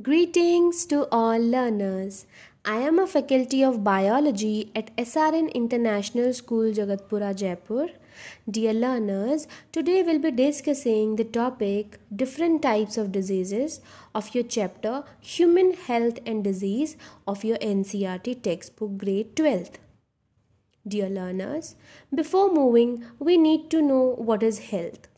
Greetings 0.00 0.86
to 0.86 1.08
all 1.10 1.40
learners. 1.40 2.24
I 2.64 2.76
am 2.88 3.00
a 3.00 3.06
faculty 3.08 3.64
of 3.64 3.82
biology 3.82 4.70
at 4.72 4.94
SRN 4.96 5.52
International 5.52 6.32
School 6.32 6.70
Jagatpura 6.72 7.34
Jaipur. 7.34 7.88
Dear 8.48 8.74
learners, 8.74 9.48
today 9.72 10.04
we'll 10.04 10.20
be 10.20 10.30
discussing 10.30 11.16
the 11.16 11.24
topic 11.24 11.98
different 12.14 12.62
types 12.62 12.96
of 12.96 13.10
diseases 13.10 13.80
of 14.14 14.32
your 14.36 14.44
chapter 14.44 15.02
Human 15.18 15.72
Health 15.72 16.20
and 16.24 16.44
Disease 16.44 16.96
of 17.26 17.42
your 17.42 17.58
NCERT 17.58 18.40
textbook 18.42 18.98
grade 18.98 19.34
12th. 19.34 19.78
Dear 20.86 21.08
learners, 21.08 21.74
before 22.14 22.54
moving, 22.54 23.04
we 23.18 23.36
need 23.36 23.68
to 23.70 23.82
know 23.82 24.14
what 24.16 24.44
is 24.44 24.60
health. 24.70 25.08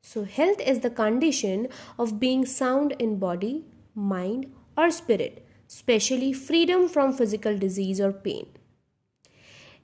So, 0.00 0.24
health 0.24 0.60
is 0.60 0.80
the 0.80 0.88
condition 0.88 1.68
of 1.98 2.18
being 2.18 2.46
sound 2.46 2.92
in 2.98 3.18
body, 3.18 3.64
mind, 3.96 4.52
or 4.76 4.90
spirit, 4.90 5.44
especially 5.68 6.32
freedom 6.32 6.88
from 6.88 7.12
physical 7.12 7.58
disease 7.58 8.00
or 8.00 8.12
pain. 8.12 8.46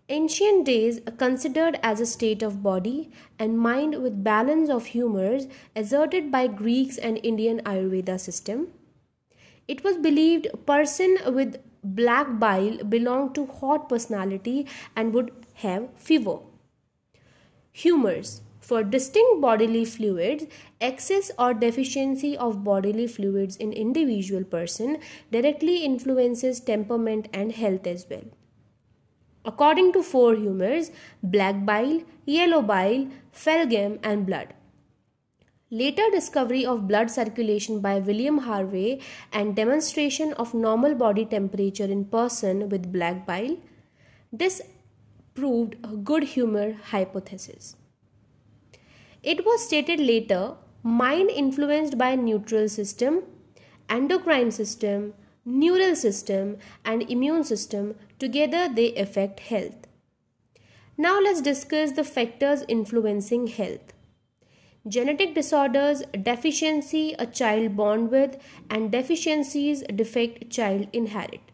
Ancient 0.09 0.67
days 0.67 1.01
considered 1.17 1.79
as 1.83 1.99
a 1.99 2.07
state 2.07 2.43
of 2.43 2.63
body 2.63 3.11
and 3.39 3.59
mind 3.59 4.03
with 4.03 4.23
balance 4.23 4.69
of 4.69 4.87
humors 4.87 5.47
asserted 5.75 6.31
by 6.31 6.47
Greeks 6.47 6.99
and 6.99 7.19
Indian 7.23 7.61
Ayurveda 7.61 8.21
system. 8.21 8.69
It 9.67 9.83
was 9.83 9.97
believed 9.97 10.49
a 10.53 10.57
person 10.57 11.17
with 11.27 11.57
black 11.83 12.39
bile 12.39 12.85
belonged 12.85 13.35
to 13.37 13.47
hot 13.47 13.89
personality 13.89 14.67
and 14.95 15.15
would 15.15 15.31
have 15.55 15.89
fever. 15.97 16.39
Humors 17.73 18.43
for 18.63 18.83
distinct 18.85 19.41
bodily 19.41 19.85
fluids, 19.85 20.45
excess 20.81 21.31
or 21.39 21.53
deficiency 21.53 22.37
of 22.37 22.63
bodily 22.65 23.07
fluids 23.07 23.57
in 23.57 23.73
individual 23.73 24.45
person 24.45 24.99
directly 25.33 25.85
influences 25.85 26.61
temperament 26.61 27.29
and 27.33 27.53
health 27.53 27.87
as 27.87 28.07
well. 28.09 28.25
According 29.45 29.93
to 29.95 30.03
four 30.05 30.37
humors, 30.37 30.93
black 31.23 31.67
bile, 31.67 32.03
yellow 32.25 32.63
bile, 32.63 33.09
phlegm 33.33 33.99
and 34.05 34.25
blood. 34.25 34.55
Later 35.69 36.05
discovery 36.13 36.65
of 36.65 36.87
blood 36.87 37.11
circulation 37.11 37.81
by 37.81 37.99
William 37.99 38.39
Harvey 38.39 39.01
and 39.33 39.57
demonstration 39.57 40.35
of 40.35 40.55
normal 40.55 40.95
body 40.95 41.25
temperature 41.25 41.85
in 41.85 42.05
person 42.05 42.69
with 42.69 42.93
black 42.93 43.27
bile. 43.27 43.57
This 44.31 44.63
proved 45.35 45.77
a 45.83 45.97
good 45.97 46.25
humor 46.25 46.75
hypothesis. 46.91 47.75
It 49.23 49.47
was 49.47 49.65
stated 49.65 50.01
later 50.01 50.57
mind 50.83 51.31
influenced 51.31 51.97
by 51.97 52.17
neutral 52.17 52.69
system, 52.69 53.23
endocrine 53.89 54.51
system, 54.51 55.15
neural 55.45 55.95
system 55.95 56.57
and 56.85 57.09
immune 57.09 57.45
system 57.45 57.95
together 58.19 58.69
they 58.69 58.95
affect 58.97 59.39
health. 59.39 59.87
Now 60.99 61.21
let's 61.21 61.41
discuss 61.41 61.93
the 61.93 62.03
factors 62.03 62.65
influencing 62.67 63.47
health. 63.47 63.93
Genetic 64.89 65.37
disorders, 65.37 66.03
deficiency 66.21 67.15
a 67.17 67.27
child 67.27 67.77
born 67.77 68.11
with 68.11 68.43
and 68.69 68.91
deficiencies 68.91 69.83
defect 69.83 70.51
child 70.51 70.89
inherit 70.93 71.52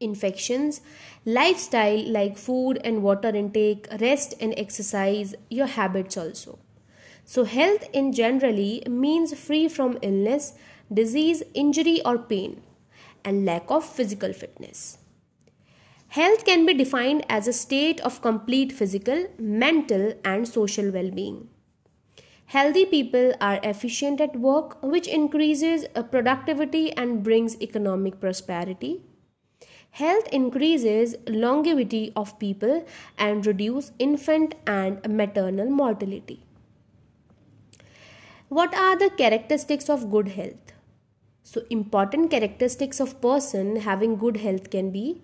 infections, 0.00 0.80
lifestyle 1.24 2.02
like 2.10 2.38
food 2.38 2.80
and 2.84 3.02
water 3.02 3.28
intake, 3.28 3.86
rest 4.00 4.34
and 4.40 4.54
exercise, 4.56 5.34
your 5.48 5.66
habits 5.66 6.16
also. 6.16 6.58
So, 7.24 7.44
health 7.44 7.88
in 7.92 8.12
generally 8.12 8.82
means 8.88 9.38
free 9.38 9.68
from 9.68 9.98
illness, 10.02 10.54
disease, 10.92 11.42
injury, 11.54 12.00
or 12.04 12.18
pain, 12.18 12.62
and 13.24 13.44
lack 13.44 13.70
of 13.70 13.84
physical 13.84 14.32
fitness. 14.32 14.98
Health 16.08 16.44
can 16.44 16.66
be 16.66 16.74
defined 16.74 17.24
as 17.28 17.46
a 17.46 17.52
state 17.52 18.00
of 18.00 18.20
complete 18.20 18.72
physical, 18.72 19.28
mental, 19.38 20.14
and 20.24 20.48
social 20.48 20.90
well 20.90 21.10
being. 21.10 21.48
Healthy 22.46 22.86
people 22.86 23.32
are 23.40 23.60
efficient 23.62 24.20
at 24.20 24.34
work, 24.34 24.82
which 24.82 25.06
increases 25.06 25.86
productivity 26.10 26.92
and 26.94 27.22
brings 27.22 27.60
economic 27.62 28.18
prosperity. 28.18 29.04
Health 29.90 30.28
increases 30.32 31.16
longevity 31.26 32.12
of 32.16 32.38
people 32.38 32.86
and 33.18 33.44
reduce 33.46 33.92
infant 33.98 34.54
and 34.66 35.00
maternal 35.08 35.68
mortality. 35.68 36.42
What 38.48 38.74
are 38.74 38.96
the 38.98 39.10
characteristics 39.10 39.88
of 39.88 40.10
good 40.10 40.28
health? 40.28 40.72
So 41.42 41.62
important 41.70 42.30
characteristics 42.30 43.00
of 43.00 43.20
person 43.20 43.76
having 43.76 44.16
good 44.16 44.38
health 44.38 44.70
can 44.70 44.90
be 44.90 45.22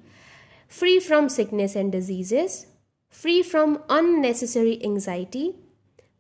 free 0.69 0.99
from 0.99 1.29
sickness 1.29 1.77
and 1.77 1.93
diseases, 1.93 2.67
free 3.11 3.43
from 3.43 3.83
unnecessary 3.89 4.83
anxiety, 4.85 5.55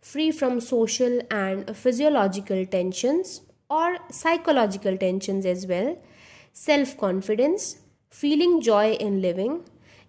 free 0.00 0.30
from 0.30 0.60
social 0.60 1.20
and 1.30 1.76
physiological 1.76 2.64
tensions 2.66 3.42
or 3.68 3.98
psychological 4.10 4.96
tensions 4.96 5.44
as 5.44 5.66
well, 5.66 5.98
self 6.52 6.96
confidence, 6.96 7.78
feeling 8.20 8.60
joy 8.62 8.92
in 8.92 9.20
living, 9.20 9.62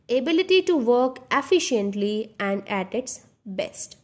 ability 0.10 0.62
to 0.62 0.78
work 0.78 1.18
efficiently 1.30 2.36
and 2.40 2.68
at 2.70 2.94
its 2.94 3.26
best. 3.46 3.98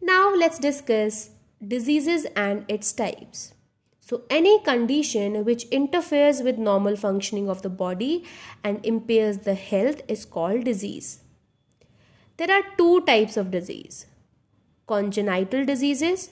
Now 0.00 0.32
let's 0.32 0.60
discuss 0.60 1.30
diseases 1.66 2.26
and 2.36 2.64
its 2.68 2.92
types. 2.92 3.52
So, 4.00 4.22
any 4.28 4.62
condition 4.62 5.44
which 5.44 5.64
interferes 5.78 6.42
with 6.42 6.58
normal 6.58 6.94
functioning 6.94 7.48
of 7.48 7.62
the 7.62 7.70
body 7.70 8.24
and 8.62 8.84
impairs 8.84 9.38
the 9.38 9.54
health 9.54 10.02
is 10.06 10.24
called 10.26 10.64
disease. 10.64 11.20
There 12.36 12.50
are 12.50 12.62
two 12.76 13.00
types 13.06 13.36
of 13.36 13.50
disease 13.50 14.06
congenital 14.86 15.64
diseases 15.64 16.30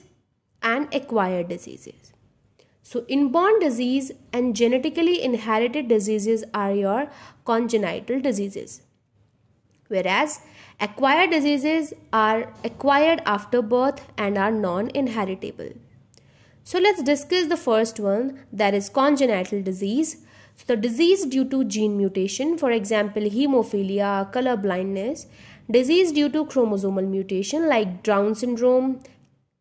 and 0.61 0.93
acquired 0.93 1.49
diseases. 1.49 2.12
So, 2.85 3.05
inborn 3.07 3.59
disease 3.59 4.11
and 4.33 4.53
genetically 4.53 5.23
inherited 5.23 5.87
diseases 5.87 6.43
are 6.53 6.73
your 6.73 7.09
congenital 7.45 8.19
diseases. 8.19 8.81
Whereas 9.87 10.41
acquired 10.81 11.29
diseases 11.31 11.93
are 12.11 12.53
acquired 12.65 13.21
after 13.25 13.61
birth 13.61 14.05
and 14.17 14.37
are 14.37 14.51
non 14.51 14.89
inheritable. 14.93 15.69
So, 16.65 16.77
let's 16.77 17.01
discuss 17.01 17.47
the 17.47 17.57
first 17.57 18.01
one 18.01 18.39
that 18.51 18.73
is 18.73 18.89
congenital 18.89 19.63
disease. 19.63 20.17
So, 20.57 20.75
the 20.75 20.75
disease 20.75 21.25
due 21.25 21.45
to 21.45 21.63
gene 21.63 21.97
mutation, 21.97 22.57
for 22.57 22.71
example, 22.71 23.23
hemophilia, 23.23 24.29
color 24.33 24.57
blindness, 24.57 25.27
disease 25.71 26.11
due 26.11 26.27
to 26.29 26.43
chromosomal 26.45 27.07
mutation 27.07 27.69
like 27.69 28.03
Down 28.03 28.35
syndrome, 28.35 28.99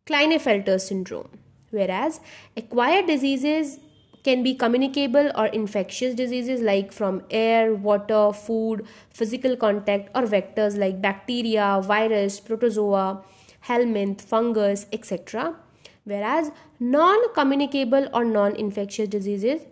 Klinefelter 0.07 0.81
syndrome 0.81 1.29
whereas 1.73 2.21
acquired 2.57 3.07
diseases 3.07 3.79
can 4.25 4.43
be 4.43 4.55
communicable 4.55 5.33
or 5.35 5.47
infectious 5.47 6.15
diseases 6.15 6.61
like 6.61 6.93
from 6.93 7.23
air, 7.31 7.75
water, 7.75 8.33
food, 8.33 8.87
physical 9.11 9.57
contact, 9.57 10.09
or 10.15 10.23
vectors 10.23 10.79
like 10.79 11.03
bacteria, 11.03 11.81
virus, 11.83 12.39
protozoa, 12.39 13.25
helminth, 13.67 14.21
fungus, 14.21 14.87
etc. 14.93 15.57
Whereas 16.05 16.51
non 16.79 17.33
communicable 17.35 18.09
or 18.15 18.25
non 18.25 18.55
infectious 18.55 19.09
diseases, 19.09 19.63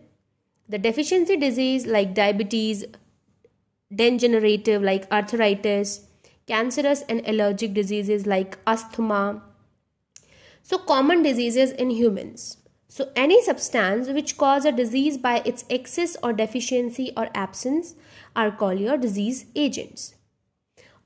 the 0.68 0.78
deficiency 0.78 1.36
disease 1.36 1.86
like 1.86 2.14
diabetes, 2.14 2.84
degenerative 3.94 4.82
like 4.82 5.10
arthritis, 5.12 6.06
cancerous 6.46 7.02
and 7.08 7.22
allergic 7.26 7.74
diseases 7.74 8.26
like 8.26 8.58
asthma, 8.66 9.42
so, 10.70 10.78
common 10.78 11.24
diseases 11.24 11.72
in 11.72 11.90
humans. 11.90 12.58
So, 12.86 13.10
any 13.16 13.42
substance 13.42 14.08
which 14.08 14.36
cause 14.36 14.64
a 14.64 14.70
disease 14.70 15.18
by 15.18 15.42
its 15.44 15.64
excess 15.68 16.16
or 16.22 16.32
deficiency 16.32 17.12
or 17.16 17.28
absence 17.34 17.96
are 18.36 18.52
called 18.52 18.78
your 18.78 18.96
disease 18.96 19.46
agents. 19.56 20.14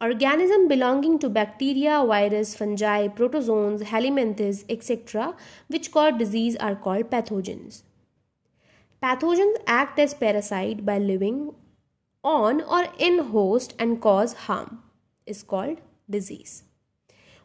Organism 0.03 0.69
belonging 0.69 1.19
to 1.21 1.31
bacteria, 1.31 2.05
virus, 2.07 2.55
fungi, 2.55 3.09
protozoans, 3.09 3.85
helminthes, 3.85 4.67
etc., 4.69 5.35
which 5.69 5.91
cause 5.91 6.19
disease 6.19 6.57
are 6.57 6.77
called 6.77 7.11
pathogens. 7.11 7.85
Pathogens 9.03 9.57
act 9.67 9.99
as 9.99 10.13
parasite 10.13 10.85
by 10.85 10.99
living 10.99 11.55
on 12.23 12.61
or 12.61 12.89
in 12.99 13.19
host 13.31 13.73
and 13.79 14.03
cause 14.03 14.35
harm 14.45 14.83
is 15.25 15.43
called 15.43 15.81
disease 16.11 16.65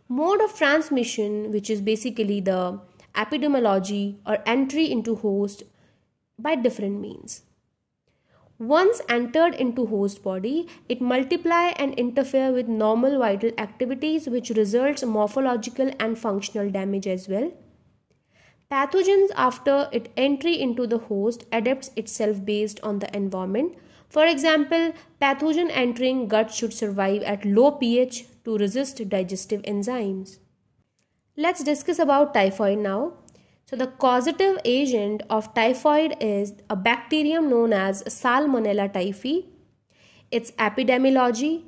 mode 0.10 0.42
of 0.42 0.56
transmission 0.58 1.52
which 1.52 1.70
is 1.70 1.82
basically 1.82 2.40
the 2.42 2.80
epidemiology 3.16 4.18
or 4.26 4.38
entry 4.46 4.90
into 4.92 5.16
host 5.16 5.64
by 6.38 6.56
different 6.56 7.00
means 7.00 7.42
once 8.58 9.02
entered 9.08 9.56
into 9.56 9.86
host 9.86 10.22
body 10.24 10.68
it 10.90 11.00
multiply 11.00 11.66
and 11.84 11.94
interfere 11.94 12.52
with 12.52 12.68
normal 12.68 13.18
vital 13.20 13.52
activities 13.58 14.28
which 14.28 14.50
results 14.50 15.06
morphological 15.06 15.92
and 16.00 16.18
functional 16.18 16.70
damage 16.70 17.08
as 17.08 17.28
well 17.30 17.52
Pathogens 18.72 19.32
after 19.36 19.90
its 19.92 20.12
entry 20.16 20.60
into 20.62 20.86
the 20.86 21.00
host 21.00 21.46
adapts 21.52 21.90
itself 21.96 22.46
based 22.46 22.80
on 22.84 23.00
the 23.00 23.16
environment. 23.18 23.76
For 24.10 24.28
example, 24.28 24.94
pathogen 25.20 25.72
entering 25.72 26.28
gut 26.28 26.54
should 26.54 26.72
survive 26.72 27.24
at 27.24 27.46
low 27.46 27.72
pH 27.72 28.26
to 28.46 28.58
resist 28.58 29.08
digestive 29.10 29.62
enzymes. 29.64 30.40
Let's 31.38 31.64
discuss 31.64 32.00
about 32.00 32.34
typhoid 32.34 32.80
now. 32.80 33.14
So 33.66 33.76
the 33.76 33.88
causative 33.88 34.58
agent 34.66 35.22
of 35.30 35.54
typhoid 35.54 36.16
is 36.20 36.54
a 36.70 36.76
bacterium 36.76 37.50
known 37.50 37.72
as 37.72 38.04
Salmonella 38.04 38.92
typhi. 38.92 39.46
Its 40.32 40.52
epidemiology, 40.52 41.64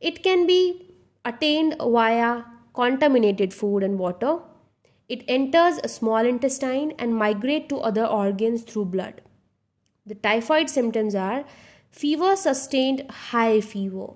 it 0.00 0.22
can 0.22 0.46
be 0.46 0.94
attained 1.24 1.76
via 1.80 2.44
contaminated 2.74 3.54
food 3.54 3.82
and 3.82 3.98
water. 3.98 4.38
It 5.08 5.24
enters 5.28 5.78
a 5.82 5.88
small 5.88 6.24
intestine 6.24 6.92
and 6.98 7.14
migrate 7.14 7.68
to 7.68 7.78
other 7.78 8.04
organs 8.04 8.62
through 8.62 8.86
blood. 8.86 9.22
The 10.06 10.14
typhoid 10.14 10.68
symptoms 10.68 11.14
are 11.14 11.44
fever 11.90 12.36
sustained 12.36 13.10
high 13.10 13.60
fever 13.60 14.14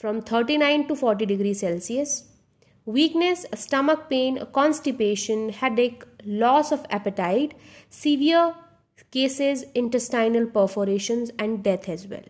from 0.00 0.22
39 0.22 0.88
to 0.88 0.96
40 0.96 1.26
degrees 1.26 1.60
Celsius, 1.60 2.24
weakness, 2.86 3.44
stomach 3.54 4.08
pain, 4.08 4.38
constipation, 4.54 5.50
headache, 5.50 6.04
loss 6.24 6.72
of 6.72 6.86
appetite, 6.88 7.52
severe 7.90 8.54
cases 9.10 9.64
intestinal 9.74 10.46
perforations 10.46 11.30
and 11.38 11.62
death 11.62 11.86
as 11.88 12.06
well. 12.06 12.24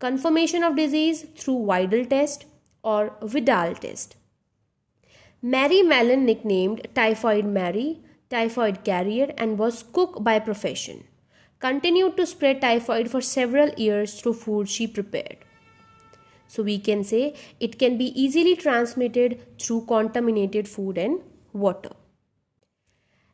Confirmation 0.00 0.64
of 0.64 0.74
disease 0.74 1.24
through 1.36 1.58
Widal 1.70 2.08
test 2.10 2.46
or 2.82 3.12
Vidal 3.22 3.74
test. 3.76 4.16
Mary 5.40 5.82
Mallon, 5.82 6.26
nicknamed 6.26 6.88
Typhoid 6.96 7.44
Mary, 7.44 8.00
typhoid 8.28 8.82
carrier, 8.82 9.32
and 9.38 9.56
was 9.56 9.84
cook 9.92 10.24
by 10.24 10.40
profession, 10.40 11.04
continued 11.60 12.16
to 12.16 12.26
spread 12.26 12.60
typhoid 12.60 13.08
for 13.08 13.20
several 13.20 13.68
years 13.76 14.20
through 14.20 14.34
food 14.34 14.68
she 14.68 14.88
prepared. 14.88 15.45
So 16.48 16.62
we 16.62 16.78
can 16.78 17.04
say 17.04 17.34
it 17.60 17.78
can 17.78 17.98
be 17.98 18.06
easily 18.20 18.56
transmitted 18.56 19.60
through 19.60 19.86
contaminated 19.86 20.68
food 20.68 20.98
and 20.98 21.20
water. 21.52 21.90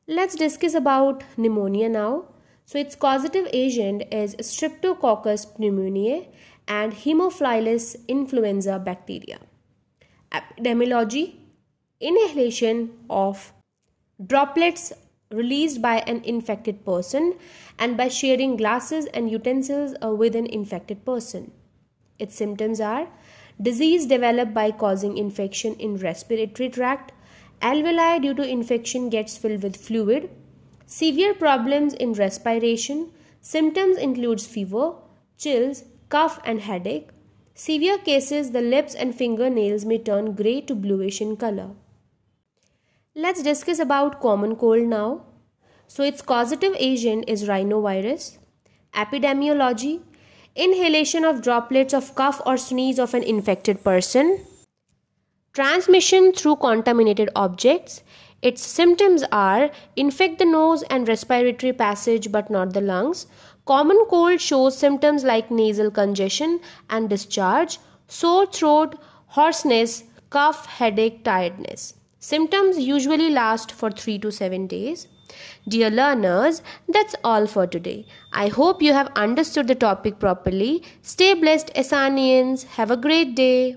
Let's 0.06 0.34
discuss 0.34 0.74
about 0.74 1.24
pneumonia 1.36 1.88
now. 1.88 2.24
So 2.64 2.78
its 2.78 2.94
causative 2.94 3.48
agent 3.52 4.04
is 4.12 4.34
Streptococcus 4.36 5.58
pneumoniae 5.58 6.28
and 6.66 6.92
Haemophilus 6.92 7.96
influenza 8.08 8.78
bacteria. 8.78 9.38
Epidemiology 10.32 11.34
inhalation 12.00 12.90
of 13.08 13.52
droplets 14.26 14.92
released 15.30 15.80
by 15.80 15.98
an 16.00 16.22
infected 16.24 16.84
person 16.84 17.34
and 17.78 17.96
by 17.96 18.08
sharing 18.08 18.56
glasses 18.56 19.06
and 19.06 19.30
utensils 19.30 19.94
with 20.02 20.36
an 20.36 20.46
infected 20.46 21.04
person. 21.04 21.52
Its 22.18 22.34
symptoms 22.34 22.80
are 22.80 23.08
disease 23.60 24.06
developed 24.06 24.54
by 24.54 24.70
causing 24.70 25.16
infection 25.16 25.74
in 25.74 25.96
respiratory 25.96 26.68
tract, 26.68 27.12
alveoli 27.60 28.20
due 28.20 28.34
to 28.34 28.48
infection 28.48 29.08
gets 29.08 29.36
filled 29.36 29.62
with 29.62 29.76
fluid, 29.76 30.30
severe 30.86 31.34
problems 31.34 31.94
in 31.94 32.12
respiration, 32.12 33.10
symptoms 33.40 33.96
includes 33.96 34.46
fever, 34.46 34.94
chills, 35.36 35.84
cough 36.08 36.40
and 36.44 36.60
headache. 36.60 37.08
Severe 37.54 37.98
cases 37.98 38.50
the 38.52 38.62
lips 38.62 38.94
and 38.94 39.14
fingernails 39.14 39.84
may 39.84 39.98
turn 39.98 40.34
grey 40.34 40.60
to 40.62 40.74
bluish 40.74 41.20
in 41.20 41.36
color. 41.36 41.70
Let's 43.14 43.42
discuss 43.42 43.78
about 43.78 44.20
common 44.20 44.56
cold 44.56 44.84
now. 44.84 45.26
So 45.86 46.02
its 46.02 46.22
causative 46.22 46.74
agent 46.78 47.26
is 47.28 47.46
rhinovirus. 47.46 48.38
Epidemiology, 48.94 50.00
inhalation 50.54 51.24
of 51.24 51.42
droplets 51.42 51.94
of 51.94 52.14
cough 52.14 52.40
or 52.44 52.56
sneeze 52.56 52.98
of 52.98 53.14
an 53.14 53.22
infected 53.22 53.82
person. 53.82 54.44
Transmission 55.52 56.32
through 56.32 56.56
contaminated 56.56 57.30
objects. 57.36 58.02
Its 58.42 58.64
symptoms 58.64 59.22
are 59.30 59.70
infect 59.96 60.38
the 60.38 60.44
nose 60.44 60.82
and 60.84 61.06
respiratory 61.06 61.72
passage 61.72 62.32
but 62.32 62.50
not 62.50 62.72
the 62.72 62.80
lungs. 62.80 63.26
Common 63.64 64.04
cold 64.08 64.40
shows 64.40 64.76
symptoms 64.76 65.22
like 65.22 65.50
nasal 65.50 65.90
congestion 65.90 66.60
and 66.90 67.08
discharge, 67.08 67.78
sore 68.08 68.46
throat, 68.46 68.98
hoarseness, 69.28 70.04
cough, 70.30 70.66
headache, 70.66 71.22
tiredness. 71.22 71.94
Symptoms 72.18 72.78
usually 72.78 73.30
last 73.30 73.70
for 73.72 73.90
3 73.90 74.18
to 74.18 74.32
7 74.32 74.66
days. 74.66 75.06
Dear 75.68 75.90
learners, 75.90 76.62
that's 76.88 77.14
all 77.24 77.46
for 77.46 77.66
today. 77.66 78.06
I 78.32 78.48
hope 78.48 78.82
you 78.82 78.92
have 78.92 79.10
understood 79.16 79.68
the 79.68 79.74
topic 79.74 80.18
properly. 80.18 80.82
Stay 81.02 81.34
blessed, 81.34 81.72
Asanians. 81.74 82.64
Have 82.78 82.90
a 82.90 82.96
great 82.96 83.34
day. 83.34 83.76